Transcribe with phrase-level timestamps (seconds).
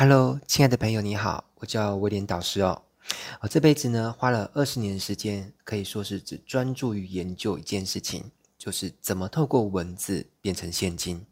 [0.00, 2.82] Hello，亲爱的朋友，你好，我叫威廉导师哦。
[3.40, 11.26] 我这辈子呢，花了二十年时间，可以说是只专注于研究一件事情，就是怎么透过文字变成现金。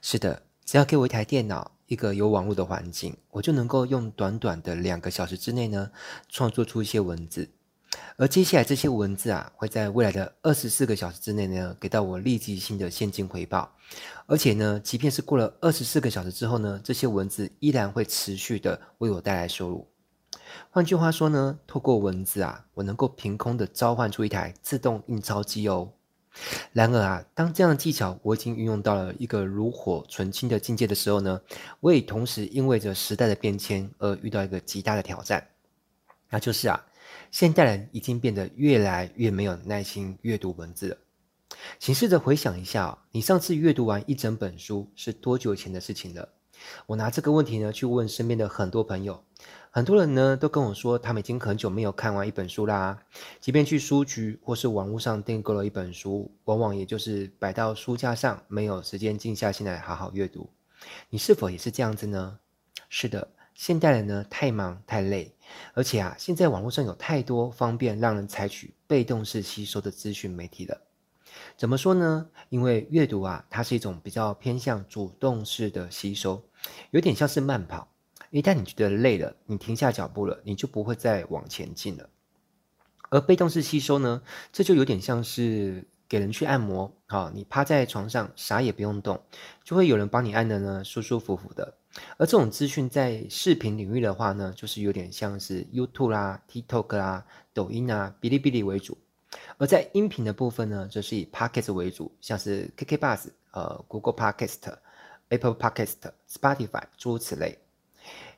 [0.00, 5.90] 是的，只要给我一台电脑，一个有网络的环境，我就能够用短短的两个小时之内呢，
[6.28, 7.50] 创作出一些文字。
[8.16, 13.70] 而接下来这些文字啊，会在未来的二十四个小时之内呢，给到我立即性的现金回报。
[14.26, 19.86] 而且呢，即便是过了二十四个小时之后呢，这些文字依然会持续的为我带来收入。
[20.70, 25.92] 换句话说呢，透过文字啊，我能够凭空的召唤出一台自动印钞机哦。
[26.72, 31.40] 然而啊，当这样的技巧我已经运用到了一个炉火纯青的境界的时候呢，
[31.80, 35.46] 我也同时因为着时代的变迁而遇到一个极大的挑战，
[36.28, 36.84] 那就是啊，
[37.30, 40.96] 现代人已经变得越来越没有耐心阅读文字了。
[41.78, 46.28] 请试着回想一下，你上次阅读完一整本书是多久前的事情了？
[46.86, 49.22] 我拿这个问题呢去问身边的很多朋友。
[49.70, 52.98] 很多人呢都跟我说，他们已经很久没有看完一本书啦。
[53.40, 60.50] 即便去书局或是网络上订购了一本书，往往也就是摆到书架上，没有时间静下心来好好阅读。
[61.10, 62.38] 你是否也是这样子呢？
[62.88, 65.32] 是的，现代人呢太忙太累，
[65.74, 70.80] 而且啊，现在网络上有太多方便让人采取被动式吸收的资讯媒体了。
[71.56, 72.28] 怎么说呢？
[72.48, 76.42] 因为阅读啊，它是一种比较偏向主动式的吸收，
[76.90, 77.88] 有点像是慢跑。
[78.30, 82.08] 一旦你觉得累了，你停下脚步了，你就不会再往前进了。
[83.10, 89.20] 而被动式吸收呢，这就有点像是给人去按摩，好，你趴在床上啥也不用动，
[89.62, 91.74] 就会有人帮你按的呢，舒舒服服的。
[92.16, 98.96] 而这种资讯在视频领域的话呢，就是有点像是 YouTube 啦、TikTok 啦、抖音啊、哔哩哔哩为主。
[99.58, 104.72] 而在音频的部分呢，则是以 Podcast 为主，像是 KKBOX、呃 Google Podcast、
[105.28, 105.96] Apple Podcast、
[106.30, 107.58] Spotify 诸如此类。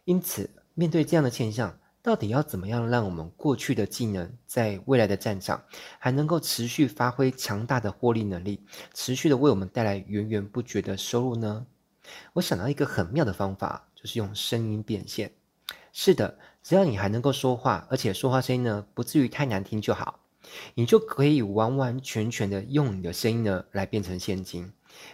[0.04, 5.62] 因此，面对这样的现象，到底要怎么样让我们过去的技能在未来的战场
[5.98, 11.66] 还能够持续发挥强大的获利能力，持续的为我们带来源源不绝的收入呢？
[12.32, 15.32] 我想到一个很妙的方法，就是用声音变现。
[15.92, 20.20] 是的，只要你还能够说话，而且说话声音呢不至于太难听就好，
[20.74, 24.72] 你就可以完完全全的用你的声音呢来变成现金，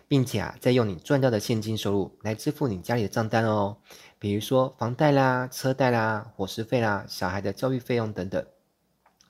[0.08, 3.76] 并且啊，再用你赚到的现金收入来支付你家里的账单哦。
[4.18, 8.44] 比如说房贷啦、车贷啦、伙食费啦、小孩的教育费用等等。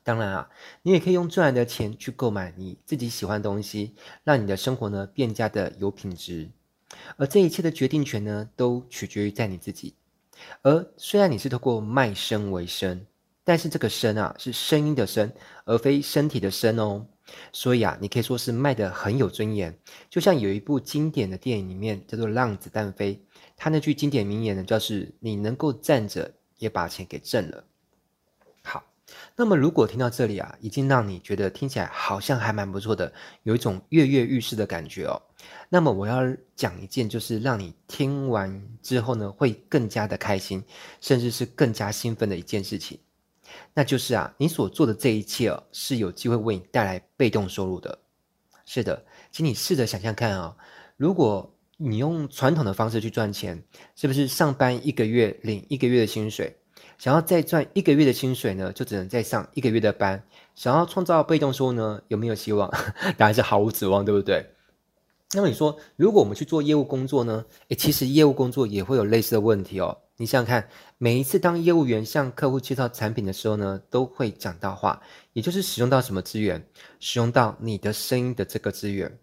[0.05, 0.51] 当然啊，
[0.83, 6.49] 你也可以用赚来的钱去购买你自己喜欢的东西，让你的生活呢更加的有品质。
[7.17, 9.97] 而这一切的决定权呢，都取决于在你自己。
[10.63, 13.05] 而虽然你是透过卖声为生，
[13.43, 15.33] 但是这个声啊是声音的声，
[15.65, 17.07] 而非身体的身哦。
[17.53, 19.79] 所以啊，你可以说是卖得很有尊严。
[20.09, 23.15] 就像有一部经典的电影里面叫做《让子弹飞》。
[23.57, 27.65] 他那句经典名言呢，就是“你能够站着也把钱给挣了”。
[28.63, 28.85] 好，
[29.35, 33.13] 那么如果听到这里啊，已经让你觉得听起来好像还蛮不错的，
[33.45, 35.21] 有一种跃跃欲试的感觉哦。
[35.69, 36.21] 那么我要
[36.55, 40.63] 讲一件，就是让你听完之后呢，会更加的开心，
[41.01, 42.99] 甚至是更加兴奋的一件事情。
[43.75, 47.99] 那就是啊，你所做的这一切哦，是有机会为你带来被动收入的。
[48.65, 50.57] 是的，请你试着想象看啊，
[50.97, 53.63] 如果你用传统的方式去赚钱，
[53.95, 56.57] 是不是上班一个月领一个月的薪水？
[56.99, 60.23] 想要再赚一个月的薪水呢，就只能再上一个月的班。
[60.55, 62.71] 想要创造被动收入呢，有没有希望？
[63.19, 64.47] 当然是毫无指望，对不对？
[65.35, 67.45] 那么你说，如果我们去做业务工作呢？
[67.69, 69.99] 诶，其实业务工作也会有类似的问题哦。
[70.19, 75.03] 你想想看，每一次当业务员向客户介绍产品的时候呢，都会讲到话，
[75.35, 76.67] 也就是使用到什么资源？
[77.01, 79.19] 使用到你的声音的这个资源。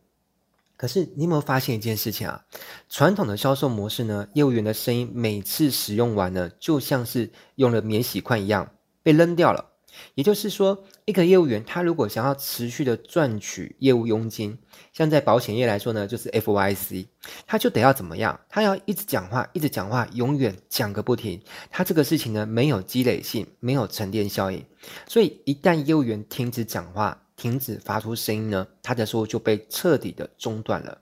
[0.77, 2.45] 可是你有没有发现一件事情啊？
[2.89, 8.69] 传统的销售模式呢，业务员的声音每次使用完呢，就像是用了免洗筷一样
[9.01, 9.71] 被扔掉了。
[10.13, 14.57] 也就是说，一个业务员他如果想要持续的赚取业务佣金，
[14.93, 17.07] 像在保险业来说呢，就是 FYC，
[17.45, 18.39] 他就得要怎么样？
[18.47, 21.41] 他要一直讲话，一直讲话，永远讲个不停。
[21.69, 24.65] 他这个事情呢，没有积累性，没有沉淀效应。
[25.05, 30.99] 所以一旦业务员停止讲话，停止发出声音呢，他的收入就被彻底的中断了。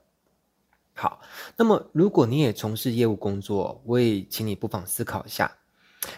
[0.94, 1.20] 好，
[1.56, 5.50] 那么如果你也从事业务工作，我也请你不妨思考一下，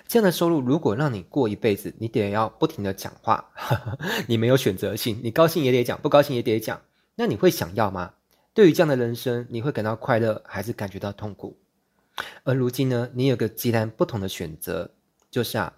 [0.08, 6.81] 这样的收入如果让你过一辈子，你得要不停的讲话，呵呵，你没有选择性，你高兴也得讲，不高兴也得讲，
[7.16, 8.12] 那你会想要吗？
[8.54, 11.56] 对于这样的人生，你会感到快乐，还是感觉到痛苦？
[12.44, 14.90] 而如今呢，你有个截然不同的选择，
[15.31, 15.72] 就是啊，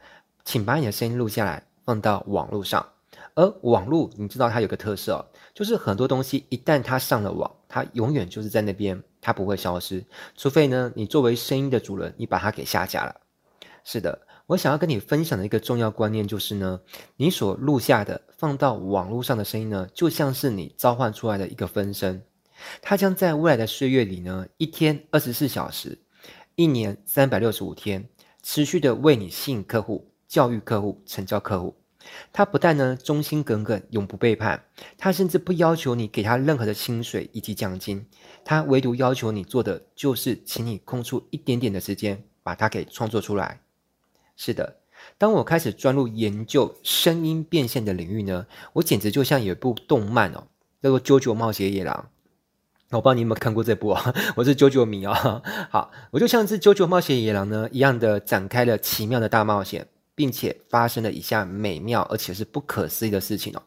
[0.44, 2.86] 请把你的声音录下来，放到网络上。
[3.34, 5.24] 而网络，你知道它有个特色哦，
[5.54, 10.04] 就是很多东西一旦它上了网，它永远就是在那边，它不会消失，
[10.36, 13.16] 除非呢，你作为声音的主人，你把它给下架了。
[13.88, 16.80] 是的，我想要跟你分享的一个重要观念就是呢，
[17.18, 22.20] 你所录下的放到网络上的声音呢，就像是你召唤出来的一个分身，
[22.82, 26.00] 它将在未来的岁月里呢，一天二十四小时，
[26.56, 28.08] 一年三百六十五天，
[28.42, 31.76] 持续的为你吸引客户、教育客户、成交客户。
[32.32, 34.64] 他不但呢忠心耿耿，永不背叛，
[34.98, 38.04] 他甚至不要求你给他任何的薪水以及奖金，
[38.44, 43.60] 他唯独要求你做的就是，请你空出一点点的时间，把它给创作出来。
[44.36, 44.76] 是的，
[45.18, 50.44] 当我开始专注研究声音变现的领域呢，我简直就像有一部动漫哦，
[50.82, 52.10] 叫做《啾啾冒险野狼》。
[52.96, 54.14] 我不知道你有没有看过这部啊？
[54.36, 55.42] 我是啾啾迷啊。
[55.70, 59.88] 好，我就像是《啾啾冒险野狼》呢一样的展开了奇妙的大冒险。
[60.16, 63.60] 并且发生了以下美妙而且是不可思议的事情哦！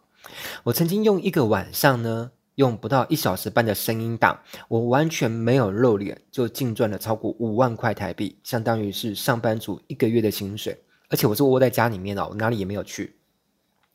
[0.63, 10.77] 我曾经用一个晚上呢，用不到一小时半的声音档，我完全没有露脸，就净赚了超过五万块台币，相当于是上班族一个月的薪水。
[11.09, 13.15] 而且我是窝在家里面哦，我哪里也没有去。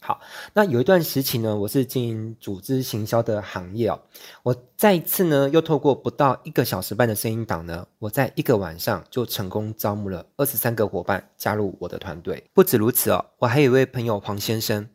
[0.01, 0.19] 好，
[0.55, 4.01] 那有一段时期呢，我是经营组织行销的行业哦。
[4.43, 12.43] 我再一次呢，又透过不到一个小时半的声音档呢，我在一个晚上就成功招募了二十三个伙伴加入我的团队。
[12.55, 14.87] 不止如此哦，我还有一位朋友黄先生，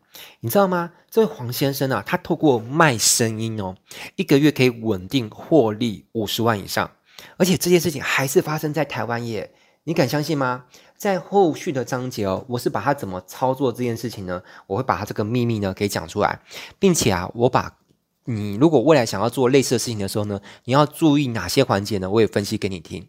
[0.42, 0.92] 你知道吗？
[1.10, 3.76] 这位黄先生啊，他透过卖声音哦，
[4.16, 6.92] 一个月可以稳定获利五十万以上，
[7.38, 9.52] 而且这件事情还是发生在台湾耶，
[9.84, 10.66] 你敢相信吗？
[10.96, 14.42] 在后续的章节哦，我是把他怎么操作这件事情呢？
[14.68, 16.40] 我会把他这个秘密呢给讲出来，
[16.78, 17.78] 并且啊，我把
[18.26, 22.10] 你如果未来想要做类似的事情的时候呢，你要注意哪些环节呢？
[22.10, 23.08] 我也分析给你听。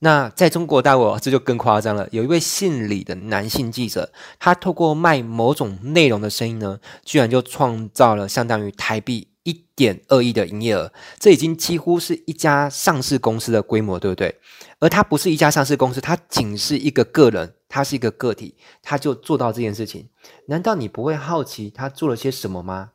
[0.00, 2.08] 那在中国大陆，这就更夸张了。
[2.12, 14.38] 有一位姓李的男性记者，他透过卖某种内容的声音呢，居然就创造了相当于台币一点二亿的营业额，这已经几乎是一家上市公司的规模，对不对？
[14.78, 20.08] 而他不是一家上市公司，他仅是一个个人，他是一个个体，他就做到这件事情。
[20.46, 22.92] 难道你不会好奇他做了些什么吗？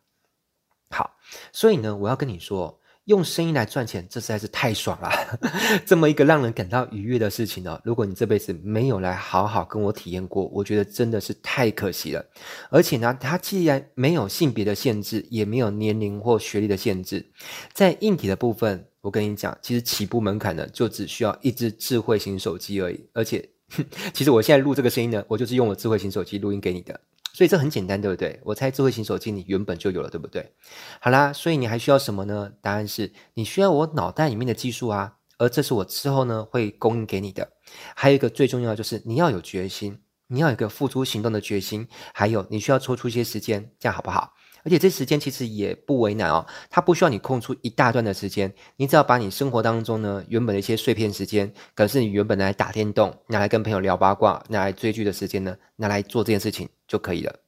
[0.89, 1.17] 好，
[1.51, 2.79] 所以呢，我要跟你说。
[3.05, 5.11] 用声音来赚钱，这实在是太爽了！
[5.85, 12.25] 这么一个让人感到愉悦的事情呢，如果你这辈子没有来好好跟我体验过，我觉得真的是太可惜了。
[12.69, 17.25] 而且呢，它既然没有性别的限制，也没有年龄或学历的限制，
[17.73, 23.05] 在硬体的部分，我跟你讲，其实起步门槛呢，就只需要一支智慧型手机而已。
[23.11, 23.49] 而且，
[24.13, 26.97] 其实我现在录这个声音呢，我就是用我智慧型手机录音给你的。
[27.33, 28.39] 所以这很简单，对不对？
[28.45, 30.53] 我猜智慧型手机你原本就有了，对不对？
[31.01, 32.51] 好啦，所以你还需要什么呢？
[32.61, 37.49] 答案是你需要我脑袋里面的技术啊，而这是我之后呢会供应给你的。
[37.95, 44.33] 还有一个最重要的就是你要有决心，你要有一个付诸行动的决心，还有你需要抽出一些时间，这样好不好？
[44.65, 57.39] 而且这时间其实也不为难哦，它不需要你空出一大段的时间，你只要把你生活当中呢原本的一些碎片时间，可是你原本拿来打电动、拿来跟朋友聊八卦、拿来追剧的时间呢，拿来做这件事情就可以了。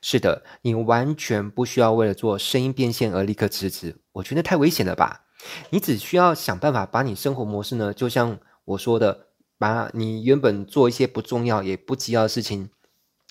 [0.00, 5.26] 是的，你完全不需要为了做声音变现而立刻辞职，我觉得太危险了吧？
[5.70, 12.70] 你只需要想办法把你生活模式呢，就像我说的，把你原本做一些不重要也不急要的事情。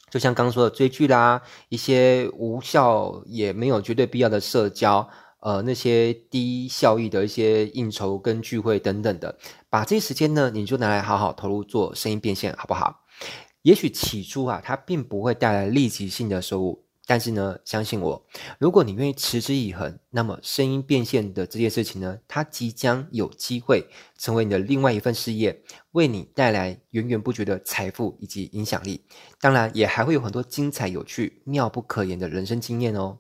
[0.10, 5.10] 就像刚说的追剧啦，一些无效也没有绝对必要的社交，
[5.42, 9.38] 呃，那些低效益的一些应酬跟聚会等等的，
[9.70, 13.04] 把这些时间呢，你就拿来好好投入做声音变现，好不好？
[13.68, 16.86] 也许起初啊，它并不会带来立即性的收入。
[17.06, 18.26] 但是呢，相信我，
[18.60, 23.86] 如果你愿意持之以恒，那么声音变现的这件事情呢，它即将有机会
[24.18, 29.06] 成为你的另外一份事业，为你带来源源不绝的财富以及影响力。
[29.42, 33.20] 当然，也还会有很多精彩、有趣、妙不可言的人生经验哦。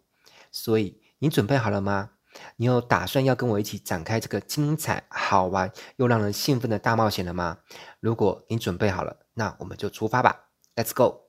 [0.49, 2.11] 所以，你准备好了吗？
[2.55, 7.57] 你有打算要跟我一起展开这个精彩、好玩又让人兴奋的大冒险了吗？
[7.99, 11.26] 如果你准备好了，那我们就出发吧，Let's go！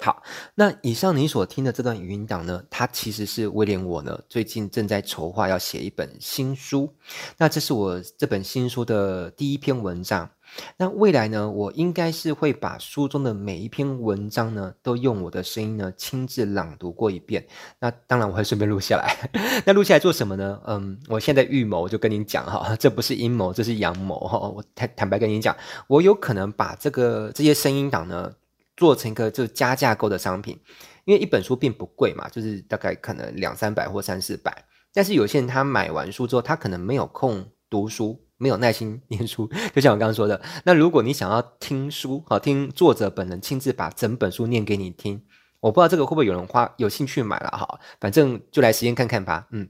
[0.00, 0.22] 好，
[0.56, 6.92] 那以上你所听的这段语音档呢，它其实是威廉我呢最近正在筹划要写一本新书，
[7.38, 10.28] 那这是我这本新书的第一篇文章。
[10.76, 17.46] 那未来呢，我应该是会把书中的每一篇文章呢，都用我的声音呢亲自朗读过一遍。
[17.78, 19.30] 那当然我会顺便录下来。
[19.64, 20.60] 那录下来做什么呢？
[20.66, 24.38] 嗯，我现在预谋就跟你讲哈，这不是阴谋，这是阳谋哈。
[24.38, 28.32] 我坦坦白跟你讲，我有可能把这个这些声音档呢。
[28.76, 30.60] 做成一个就加价购的商品，
[31.04, 34.64] 因为一本书并不贵嘛，就是大概可能两三百或三四百。
[34.92, 39.50] 但是有些人他买完书之后，他可能没有空读书，没有耐心念书。
[39.74, 45.20] 就像我刚刚说的，那如果你想要听书，好，听作者本人亲自把整本书念给你听，
[45.60, 49.48] 我不知道这个会不会有人花有兴趣买了哈，反正就来实验看看吧。
[49.50, 49.68] 嗯，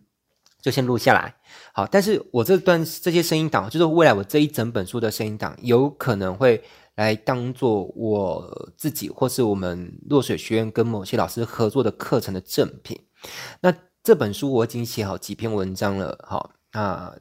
[0.60, 1.34] 就先录下来。
[1.72, 6.62] 好，但是我这段这些声音档，就是未来我这一整本书的声音档，有可能会
[6.96, 13.00] 来当做我自己或是我们落水学院跟某些老师合作的课程的赠品。
[13.60, 17.16] 那这本书我已经写好几篇文章了，好，那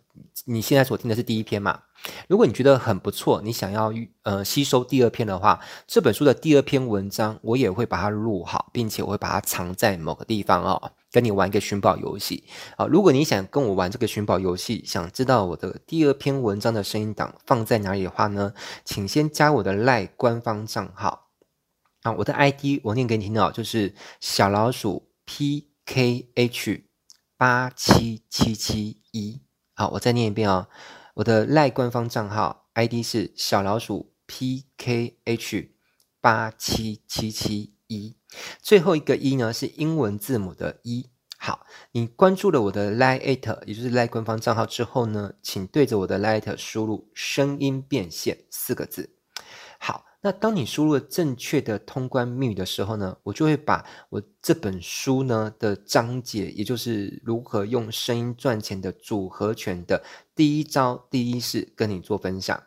[0.45, 1.81] 你现在所听的是第一篇嘛？
[2.27, 12.43] 如果你觉得很不错，你想要呃吸收第二篇的话，这本书的第二篇文章我也会把它录好，并且我会把它藏在某个地方哦，跟你玩一个寻宝游戏
[12.75, 12.85] 啊。
[12.87, 18.53] 如果你想跟我玩这个寻宝游戏，想知道我的第二篇文章的声音档放在哪里的话呢，
[18.83, 21.29] 请先加我的赖官方账号
[22.01, 26.81] 啊，我的 ID 我念给你听哦，就是小老鼠 PKH
[27.37, 29.41] 八七七七一。
[29.75, 30.67] 好，我再念一遍哦。
[31.15, 35.69] 我的赖官方账号 ID 是小老鼠 PKH
[36.19, 38.15] 八七七七一，
[38.61, 41.09] 最后一个一呢是英文字母的一。
[41.37, 49.09] 好，你关注了我的 Line at，也就是赖官方账号之后呢，请对着我的 Line at 输入“声音变现”四个字。
[49.79, 50.05] 好。
[50.25, 60.01] 那当你输入了正确的通关密语的时候呢，我就会把我这本书呢的章节，也就是如何用声音赚钱的组合拳的
[60.33, 62.63] 第一招第一式跟你做分享。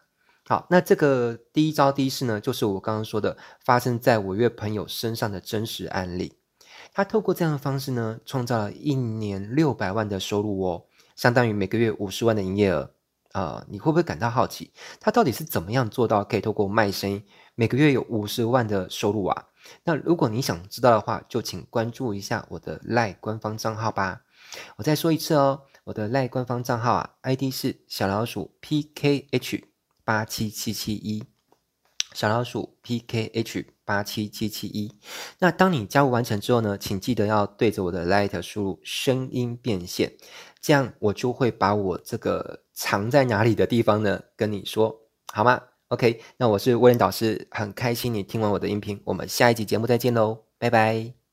[0.49, 6.39] 好，那这个第一招第一式呢，就是我刚刚说的发生在我一位朋友身上的真实案例。
[6.95, 10.85] 他透过这样的方式呢，创造了一年六百万的收入哦，
[11.17, 12.93] 相当于每个月五十万的营业额。
[13.33, 17.23] 啊、呃，你会不会感到好奇，他到底是怎么样做到可以透过卖声音，
[17.55, 19.45] 每个月有五十万的收入啊？
[19.85, 24.23] 那如果你想知道的话，就请关注一下我的 LINE 官方账号吧。
[24.77, 29.65] 我再说一次哦，我的 LINE 官方账号啊，ID 是小老鼠 PKH
[30.07, 31.25] 八七七七一，
[32.13, 34.95] 小老鼠 PKH 八七七七一。
[35.41, 40.13] 那当你加入完成之后呢，请记得要对着我的 Light 输入声音变现。
[40.61, 44.97] 这样我就会把我这个藏在哪里的地方呢，跟你说，
[45.33, 51.26] 好吗？OK，那我是威廉导师，很开心你听完我的音频，我们下一集节目再见喽，拜拜。